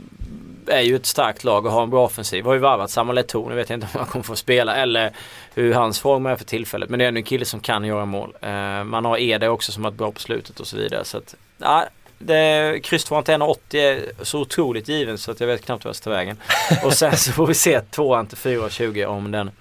[0.67, 2.45] är ju ett starkt lag och har en bra offensiv.
[2.45, 5.11] Har ju varvat Samuel Eto'o, nu vet jag inte om han kommer få spela eller
[5.53, 6.89] hur hans form är för tillfället.
[6.89, 8.35] Men det är ändå en kille som kan göra mål.
[8.41, 11.05] Eh, man har Ede också som har ett bra på slutet och så vidare.
[11.05, 11.85] Så att, ja,
[12.23, 15.89] det, kryss 2 till 1,80 är så otroligt given så att jag vet knappt vad
[15.89, 16.37] jag ska ta vägen.
[16.83, 19.51] Och sen så får vi se 2 till 4,20 om den,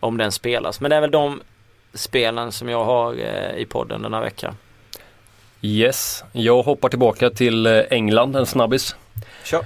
[0.00, 0.80] om den spelas.
[0.80, 1.40] Men det är väl de
[1.94, 4.56] spelen som jag har eh, i podden den här veckan.
[5.60, 8.96] Yes, jag hoppar tillbaka till eh, England en snabbis.
[9.44, 9.64] Kör.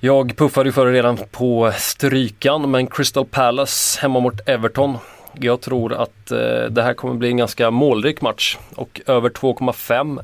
[0.00, 4.98] Jag puffade ju för redan på strykan men Crystal Palace hemma mot Everton.
[5.34, 10.20] Jag tror att eh, det här kommer bli en ganska målrik match och över 2,5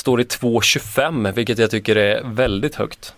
[0.00, 3.14] står i 2,25 vilket jag tycker är väldigt högt.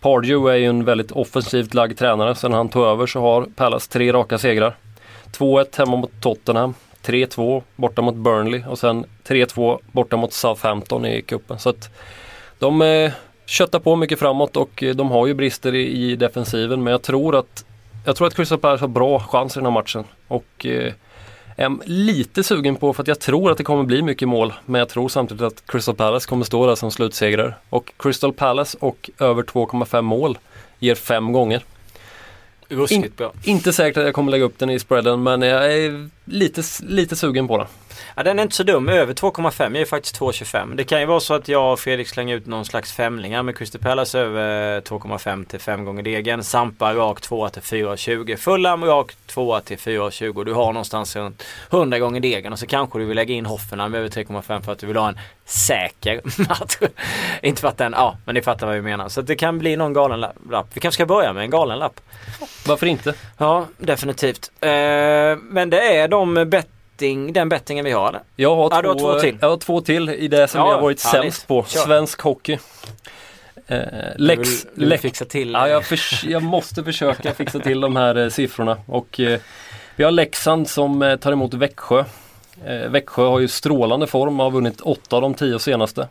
[0.00, 2.34] Pardew är ju en väldigt offensivt lagd tränare.
[2.34, 4.76] Sen han tog över så har Palace tre raka segrar.
[5.32, 6.74] 2-1 hemma mot Tottenham.
[7.04, 11.58] 3-2 borta mot Burnley och sen 3-2 borta mot Southampton i cupen.
[11.58, 11.90] Så att
[12.58, 13.12] de eh,
[13.46, 17.02] köttar på mycket framåt och eh, de har ju brister i, i defensiven men jag
[17.02, 17.64] tror att
[18.04, 20.04] jag tror att Crystal Palace har bra chans i den här matchen.
[20.28, 20.92] Och eh,
[21.56, 24.52] är lite sugen på för att jag tror att det kommer bli mycket mål.
[24.66, 27.54] Men jag tror samtidigt att Crystal Palace kommer stå där som slutsegrare.
[27.70, 30.38] Och Crystal Palace och över 2,5 mål
[30.78, 31.64] ger fem gånger.
[32.68, 33.32] Ruskigt bra.
[33.44, 37.16] inte säkert att jag kommer lägga upp den i spreaden men jag är lite, lite
[37.16, 37.66] sugen på den.
[38.14, 38.88] Ja, den är inte så dum.
[38.88, 39.72] Över 2,5.
[39.72, 40.74] Jag är faktiskt 2,25.
[40.76, 43.58] Det kan ju vara så att jag och Fredrik slänger ut någon slags femlingar med
[43.58, 46.44] Crystal Palace över 2,5 till 5 gånger degen.
[46.44, 48.36] Sampa rak 2 till 4,20.
[48.36, 50.44] Fulham rak 2 till 4,20.
[50.44, 53.94] Du har någonstans runt 100 gånger degen och så kanske du vill lägga in Hoffenheim
[53.94, 56.76] över 3,5 för att du vill ha en säker match.
[57.42, 59.08] inte för att den, ja men ni fattar vad vi menar.
[59.08, 60.66] Så det kan bli någon galen lapp.
[60.74, 62.00] Vi kanske ska börja med en galen lapp.
[62.66, 63.14] Varför inte?
[63.38, 64.50] Ja, definitivt.
[64.60, 64.70] Eh,
[65.42, 66.44] men det är de bättre
[66.96, 68.22] betting, den bettingen vi har?
[68.36, 69.38] Jag har, Ja, två, har två till.
[69.40, 71.34] Jag har två till i det som Ja, jag har varit härligt.
[71.34, 71.64] sämst på.
[71.68, 71.80] Kör.
[71.80, 72.58] Svensk hockey.
[73.66, 73.78] Eh,
[74.16, 77.80] Lex, du vill, du vill fixa till Ja, jag, förs- jag måste försöka fixa till
[77.80, 78.76] de här eh, siffrorna.
[78.86, 79.40] Och, eh,
[79.96, 82.04] vi har Leksand som eh, tar emot Växjö.
[82.66, 86.08] Eh, Växjö har ju strålande form och har vunnit åtta av de tio senaste.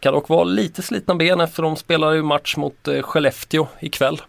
[0.00, 4.20] Kan dock vara lite slitna ben efter de spelar ju match mot eh, Skellefteå ikväll.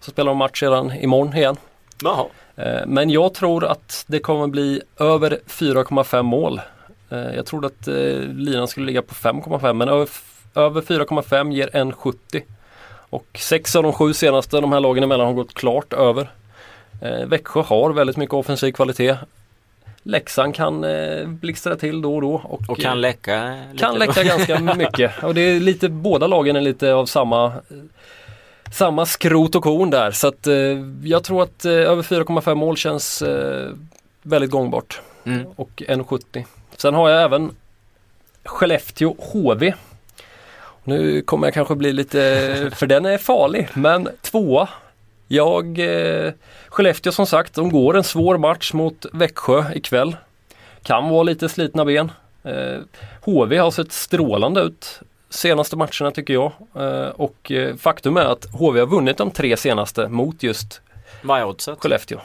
[0.00, 1.56] Så spelar de match redan imorgon igen.
[2.02, 2.26] Jaha.
[2.56, 6.60] Eh, Men jag tror att det kommer bli över 4,5 mål.
[7.10, 7.94] Eh, Jag trodde att eh,
[8.34, 10.08] linan skulle ligga på 5,5 men över,
[10.54, 12.42] över 4,5 ger 1,70.
[13.10, 16.30] Och sex av de sju senaste, de här lagen emellan, har gått klart över.
[17.26, 19.16] Växjö har väldigt mycket offensiv kvalitet.
[20.02, 22.34] Leksand kan eh, blixtra till då och då.
[22.44, 23.78] Och, Och kan läcka lite.
[23.84, 25.22] kan läcka ganska mycket.
[25.24, 27.52] Och det är lite, båda lagen är lite av samma
[28.72, 30.10] samma skrot och korn där.
[30.10, 30.54] Så att eh,
[31.04, 33.72] jag tror att eh, över 4,5 mål känns eh,
[34.22, 35.00] väldigt gångbart.
[35.24, 35.46] Mm.
[35.56, 36.44] Och 1,70.
[36.76, 37.50] Sen har jag även
[38.44, 39.74] Skellefteå HV.
[40.84, 44.68] Nu kommer jag kanske bli lite, för den är farlig, men tvåa.
[45.28, 46.32] Jag, eh,
[46.68, 50.16] Skellefteå som sagt, de går en svår match mot Växjö ikväll.
[50.82, 52.12] Kan vara lite slitna ben.
[52.44, 52.78] Eh,
[53.20, 56.52] HV har sett strålande ut senaste matcherna tycker jag.
[56.76, 60.80] Eh, och eh, faktum är att HV har vunnit de tre senaste mot just?
[61.78, 62.18] Skellefteå.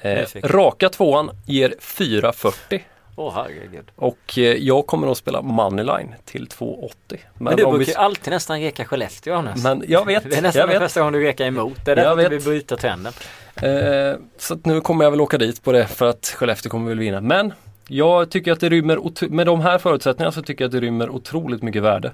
[0.00, 2.80] Eh, raka tvåan ger 4,40
[3.16, 3.90] Åh herregud.
[3.96, 6.90] och eh, jag kommer att spela Moneyline till 2,80.
[7.08, 9.64] Men, Men du brukar vi, alltid nästan reka Skellefteå Johannes.
[9.64, 11.84] men jag vet, det är nästan den första gången du rekar emot.
[11.84, 13.12] Det är därför vi bryter trenden.
[13.56, 16.98] Eh, så nu kommer jag väl åka dit på det för att Skellefteå kommer väl
[16.98, 17.20] vinna.
[17.20, 17.52] Men
[17.88, 21.10] jag tycker att det rymmer, med de här förutsättningarna så tycker jag att det rymmer
[21.10, 22.12] otroligt mycket värde.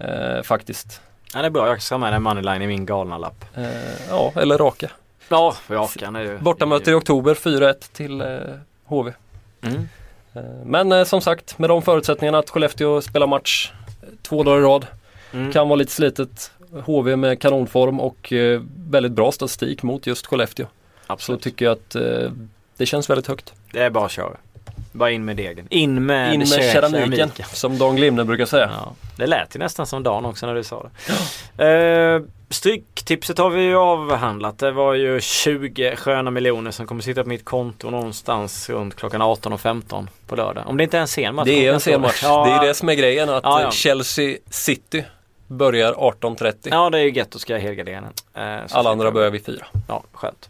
[0.00, 1.00] Eh, faktiskt.
[1.34, 3.44] Ja, det är bra, jag ska med den moneyline i min galna lapp.
[3.54, 3.64] Eh,
[4.08, 4.90] ja, eller raka.
[5.28, 6.38] Ja, rakan är ju...
[6.38, 8.26] Bortamöte i oktober 4-1 till eh,
[8.84, 9.12] HV.
[9.62, 9.88] Mm.
[10.34, 14.58] Eh, Men eh, som sagt med de förutsättningarna att Skellefteå spelar match eh, två dagar
[14.58, 14.86] i rad.
[15.32, 15.52] Mm.
[15.52, 16.52] Kan vara lite slitet.
[16.84, 18.32] HV med kanonform och
[18.90, 20.66] väldigt bra statistik mot just Skellefteå.
[21.06, 21.42] Så Absolut.
[21.42, 21.96] tycker jag att
[22.76, 23.52] det känns väldigt högt.
[23.72, 24.36] Det är bara att köra.
[24.92, 25.66] Bara in med degen.
[25.70, 28.70] In med, In med ke- keramiken som Dan Glimne brukar säga.
[28.74, 30.86] Ja, det lät ju nästan som Dan också när du sa
[31.56, 31.64] det.
[31.64, 34.58] Eh, stryktipset har vi ju avhandlat.
[34.58, 39.22] Det var ju 20 sköna miljoner som kommer sitta på mitt konto någonstans runt klockan
[39.22, 40.64] 18.15 på lördag.
[40.66, 41.46] Om det inte är en sen match.
[41.46, 42.20] Det är en sen match.
[42.22, 43.70] Ja, Det är det som är grejen att Ja, ja.
[43.70, 45.04] Chelsea City
[45.46, 46.54] börjar 18.30.
[46.70, 48.00] Ja, det är ju gött att ska jag helgardera
[48.34, 48.54] den.
[48.58, 49.66] Eh, Alla andra börjar vid fyra.
[49.88, 50.48] Ja, skönt.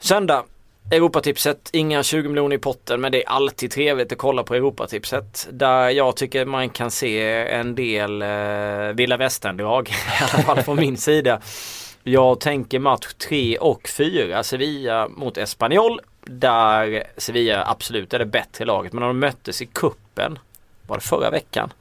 [0.00, 0.42] Söndag.
[0.90, 5.48] Europatipset, inga 20 miljoner i potten men det är alltid trevligt att kolla på Europatipset.
[5.50, 8.28] Där jag tycker man kan se en del eh,
[8.94, 11.40] vilda västern-drag, i alla fall från min sida.
[12.02, 16.00] Jag tänker match 3 och 4, Sevilla mot Espanyol.
[16.24, 20.38] Där Sevilla absolut är det bättre laget men när de möttes i kuppen
[20.86, 21.72] var det förra veckan,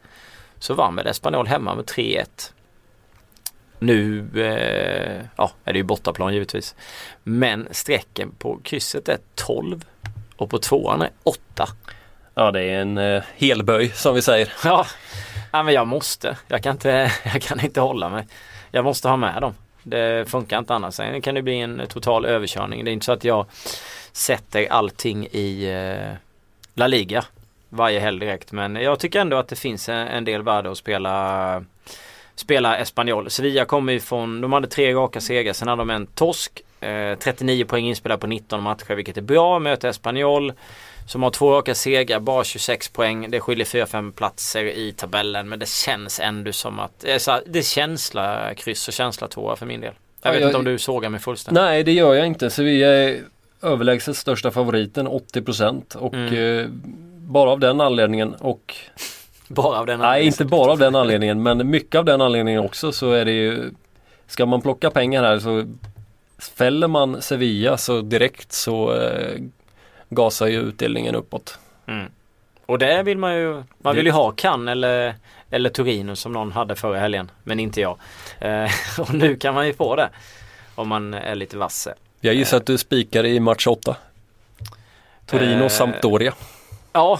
[0.59, 2.51] så vann väl Espanyol hemma med 3-1.
[3.81, 6.75] Nu eh, ja, är det ju bortaplan givetvis.
[7.23, 9.85] Men strecken på krysset är 12
[10.35, 11.67] och på tvåan är 8.
[12.33, 14.53] Ja det är en eh, helböj som vi säger.
[14.63, 14.85] Ja,
[15.51, 16.37] ja, men jag måste.
[16.47, 18.27] Jag kan, inte, jag kan inte hålla mig.
[18.71, 19.53] Jag måste ha med dem.
[19.83, 20.93] Det funkar inte annars.
[20.93, 22.85] Sen kan det bli en total överkörning.
[22.85, 23.45] Det är inte så att jag
[24.11, 26.17] sätter allting i eh,
[26.73, 27.25] La Liga
[27.69, 28.51] varje helg direkt.
[28.51, 31.65] Men jag tycker ändå att det finns en, en del värde att spela
[32.35, 33.29] Spela Espanyol.
[33.29, 36.61] Sevilla kommer ju från, de hade tre raka segrar, sen hade de en torsk.
[36.81, 39.59] Eh, 39 poäng inspelade på 19 matcher vilket är bra.
[39.59, 40.53] Möter Espanyol
[41.07, 43.31] som har två raka segrar, bara 26 poäng.
[43.31, 47.63] Det skiljer 4-5 platser i tabellen men det känns ändå som att eh, det är
[47.63, 49.93] känsla kryss och känsla tvåa för min del.
[50.21, 51.61] Jag Ja, vet jag- inte om du sågar mig fullständigt.
[51.63, 52.49] Nej det gör jag inte.
[52.49, 53.21] Sevilla är
[53.61, 56.59] överlägset största favoriten 80% och Mm.
[56.59, 56.65] eh,
[57.17, 58.75] bara av den anledningen och
[59.51, 60.33] Bara av den Nej anledningen.
[60.33, 63.71] inte bara av den anledningen men mycket av den anledningen också så är det ju
[64.27, 65.65] Ska man plocka pengar här så
[66.55, 69.41] Fäller man Sevilla så direkt så eh,
[70.09, 71.59] gasar ju utdelningen uppåt.
[71.87, 72.11] Mm.
[72.65, 75.15] Och det vill man ju, man vill ju ha Cannes eller,
[75.49, 77.31] eller Torino som någon hade förra helgen.
[77.43, 77.97] Men inte jag.
[78.39, 80.09] Eh, och nu kan man ju få det.
[80.75, 81.93] Om man är lite vasse.
[82.19, 83.95] Jag gissar att du spikar i match 8.
[85.25, 86.33] Torino Eh, Sampdoria.
[86.93, 87.19] Ja,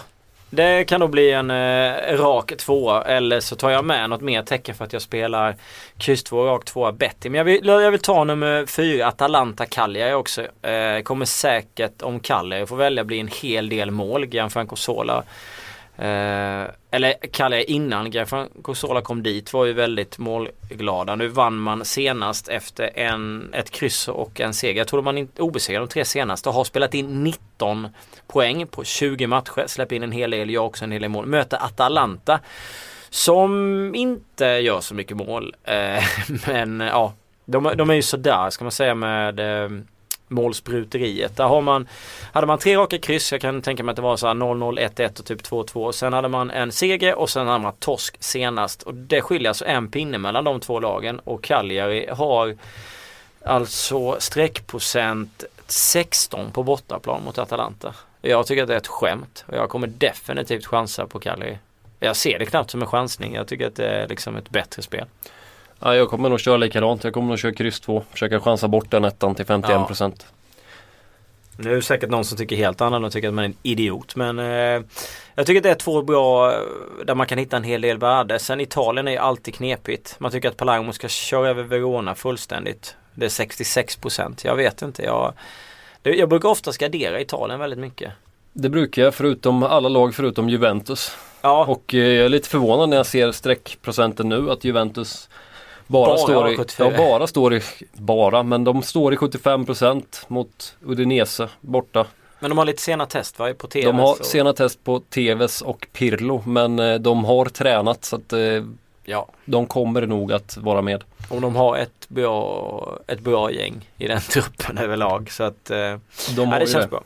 [0.53, 4.43] det kan nog bli en eh, rak tvåa eller så tar jag med något mer
[4.43, 5.55] tecken för att jag spelar
[5.97, 7.29] kryss 2 rak tvåa Betty.
[7.29, 10.41] Men jag vill, jag vill ta nummer 4 Atalanta Cagliari också.
[10.41, 14.25] Eh, kommer säkert om Cagliari får välja bli en hel del mål.
[14.25, 15.23] Gianfranco Sola
[16.01, 21.15] Eh, eller Kalle innan Grafan Cosola kom dit var ju väldigt målglada.
[21.15, 24.77] Nu vann man senast efter en, ett kryss och en seger.
[24.77, 27.87] Jag tror man är obesegrad de tre senaste och har spelat in 19
[28.27, 29.63] poäng på 20 matcher.
[29.67, 31.25] Släpper in en hel del, jag också en hel del mål.
[31.25, 32.39] Möter Atalanta.
[33.09, 35.55] Som inte gör så mycket mål.
[35.63, 36.03] Eh,
[36.47, 37.13] men ja,
[37.45, 39.69] de, de är ju sådär ska man säga med eh,
[40.31, 41.37] målspruteriet.
[41.37, 41.87] Där har man,
[42.31, 44.89] hade man tre raka kryss, jag kan tänka mig att det var så här 0-0,
[44.95, 45.91] 1-1 och typ 2-2.
[45.91, 48.83] Sen hade man en seger och sen hade man torsk senast.
[48.83, 52.55] Och det skiljer alltså en pinne mellan de två lagen och Cagliari har
[53.45, 57.93] alltså streckprocent 16 på bortaplan mot Atalanta.
[58.21, 61.57] Jag tycker att det är ett skämt och jag kommer definitivt chansa på Cagliari.
[61.99, 63.33] Jag ser det knappt som en chansning.
[63.33, 65.05] Jag tycker att det är liksom ett bättre spel.
[65.81, 67.03] Ja, jag kommer nog köra likadant.
[67.03, 68.03] Jag kommer nog köra kryss 2.
[68.11, 70.25] Försöka chansa bort den ettan till 51 procent.
[70.29, 70.37] Ja.
[71.57, 73.55] Nu är det säkert någon som tycker helt annorlunda och tycker att man är en
[73.63, 74.15] idiot.
[74.15, 74.83] Men eh,
[75.35, 76.53] jag tycker att det är två bra
[77.05, 78.39] där man kan hitta en hel del värde.
[78.39, 80.15] Sen Italien är alltid knepigt.
[80.19, 82.95] Man tycker att Palermo ska köra över Verona fullständigt.
[83.13, 84.43] Det är 66 procent.
[84.43, 85.03] Jag vet inte.
[85.03, 85.33] Jag,
[86.03, 88.11] jag brukar ofta gardera Italien väldigt mycket.
[88.53, 91.17] Det brukar jag förutom alla lag förutom Juventus.
[91.41, 91.65] Ja.
[91.65, 95.29] Och eh, jag är lite förvånad när jag ser streckprocenten nu att Juventus
[95.91, 97.61] bara, bara står i, ja, bara står i,
[97.93, 102.05] bara, men de står i 75% mot Udinese borta.
[102.39, 103.53] Men de har lite sena test va?
[103.53, 103.85] På TVs?
[103.85, 104.25] De har och...
[104.25, 108.63] sena test på TVs och Pirlo men eh, de har tränat så att eh,
[109.03, 109.27] ja.
[109.45, 111.03] de kommer nog att vara med.
[111.29, 115.77] Och de har ett bra, ett bra gäng i den truppen överlag så att eh,
[116.35, 116.89] de har ja, det känns det.
[116.89, 117.03] bra.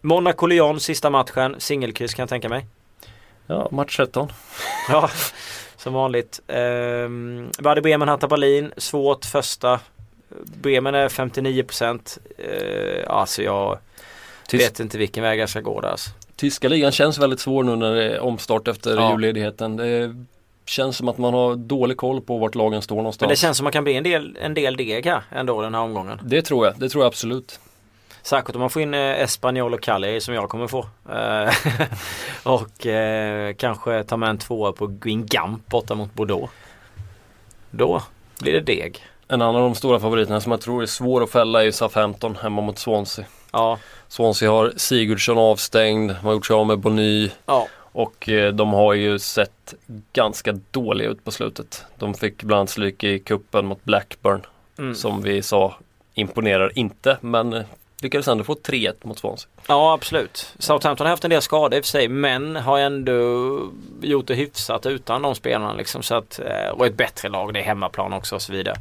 [0.00, 2.66] Monaco-Lyon sista matchen, singelkryss kan jag tänka mig.
[3.46, 4.32] Ja, match 13.
[4.88, 5.10] ja,
[5.78, 6.40] som vanligt.
[6.46, 8.72] Um, Werder Bremen, Hatta Berlin.
[8.76, 9.80] Svårt första.
[10.62, 12.18] Bremen är 59 procent.
[12.38, 13.78] Uh, alltså jag
[14.48, 14.64] Tysk...
[14.64, 15.88] vet inte vilken väg jag ska gå där.
[15.88, 16.10] Alltså.
[16.36, 19.12] Tyska ligan känns väldigt svår nu när det är omstart efter ja.
[19.12, 19.76] julledigheten.
[19.76, 20.14] Det
[20.66, 23.20] känns som att man har dålig koll på vart lagen står någonstans.
[23.20, 25.62] Men det känns som att man kan bli en del, en del deg här ändå
[25.62, 26.20] den här omgången.
[26.22, 27.60] Det tror jag, det tror jag absolut.
[28.22, 30.86] Särskilt om man får in eh, Espanyol och Cagliari som jag kommer få.
[31.10, 31.54] Eh,
[32.52, 36.52] och eh, kanske ta med en tvåa på Guingamp borta mot Bordeaux.
[37.70, 38.02] Då
[38.40, 39.04] blir det deg.
[39.28, 41.72] En annan av de stora favoriterna som jag tror är svår att fälla är ju
[41.72, 43.24] Southampton hemma mot Swansea.
[43.52, 43.78] Ja.
[44.08, 47.30] Swansea har Sigurdsson avstängd, de har gjort sig av med Bonny.
[47.46, 47.68] Ja.
[47.92, 49.74] Och eh, de har ju sett
[50.12, 51.84] ganska dåliga ut på slutet.
[51.96, 54.46] De fick bland annat stryk i kuppen mot Blackburn.
[54.78, 54.94] Mm.
[54.94, 55.76] Som vi sa
[56.14, 57.64] imponerar inte men
[58.00, 59.48] lyckades ändå få 3-1 mot Swansea.
[59.66, 60.54] Ja absolut.
[60.58, 63.12] Southampton har haft en del skador i och för sig men har ändå
[64.00, 66.02] gjort det hyfsat utan de spelarna liksom.
[66.02, 68.76] Så att, eh, och ett bättre lag, det är hemmaplan också och så vidare.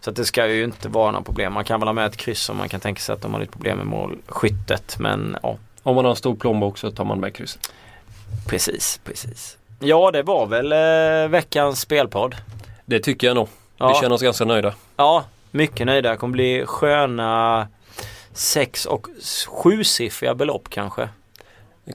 [0.00, 1.52] Så att det ska ju inte vara några problem.
[1.52, 3.40] Man kan väl ha med ett kryss om man kan tänka sig att de har
[3.40, 4.96] lite problem med målskyttet.
[4.98, 5.56] Men ja.
[5.82, 7.72] Om man har en stor plånbok så tar man med krysset.
[8.48, 9.56] Precis, precis.
[9.78, 12.36] Ja det var väl eh, veckans spelpodd.
[12.84, 13.48] Det tycker jag nog.
[13.76, 13.88] Ja.
[13.88, 14.74] Vi känner oss ganska nöjda.
[14.96, 16.10] Ja, mycket nöjda.
[16.10, 17.68] Det kommer bli sköna
[18.32, 19.06] sex och
[19.46, 21.08] sjusiffriga belopp kanske.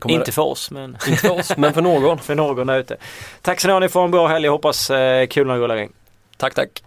[0.06, 2.18] Inte för oss men Inte för oss men för någon.
[2.20, 2.98] för någon där ute.
[3.42, 4.46] Tack så mycket ni får en bra helg.
[4.46, 5.94] Jag hoppas eh, kulorna rullar in.
[6.38, 6.84] Tack tack.